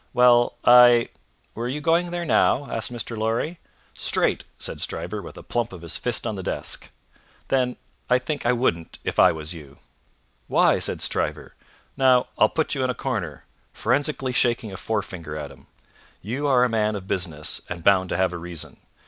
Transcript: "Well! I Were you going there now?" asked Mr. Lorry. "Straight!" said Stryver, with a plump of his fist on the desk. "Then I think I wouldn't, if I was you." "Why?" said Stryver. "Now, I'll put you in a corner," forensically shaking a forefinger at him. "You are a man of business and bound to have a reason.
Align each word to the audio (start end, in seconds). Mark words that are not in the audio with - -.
"Well! 0.15 0.53
I 0.65 1.09
Were 1.53 1.67
you 1.67 1.79
going 1.79 2.09
there 2.09 2.25
now?" 2.25 2.67
asked 2.71 2.91
Mr. 2.91 3.15
Lorry. 3.15 3.59
"Straight!" 3.93 4.45
said 4.57 4.81
Stryver, 4.81 5.21
with 5.21 5.37
a 5.37 5.43
plump 5.43 5.71
of 5.71 5.83
his 5.83 5.95
fist 5.95 6.25
on 6.25 6.33
the 6.33 6.41
desk. 6.41 6.89
"Then 7.49 7.77
I 8.09 8.17
think 8.17 8.43
I 8.43 8.51
wouldn't, 8.51 8.97
if 9.03 9.19
I 9.19 9.31
was 9.31 9.53
you." 9.53 9.77
"Why?" 10.47 10.79
said 10.79 11.03
Stryver. 11.03 11.53
"Now, 11.95 12.25
I'll 12.39 12.49
put 12.49 12.73
you 12.73 12.83
in 12.83 12.89
a 12.89 12.95
corner," 12.95 13.43
forensically 13.73 14.33
shaking 14.33 14.71
a 14.71 14.75
forefinger 14.77 15.35
at 15.37 15.51
him. 15.51 15.67
"You 16.23 16.47
are 16.47 16.63
a 16.63 16.67
man 16.67 16.95
of 16.95 17.05
business 17.07 17.61
and 17.69 17.83
bound 17.83 18.09
to 18.09 18.17
have 18.17 18.33
a 18.33 18.39
reason. 18.39 18.77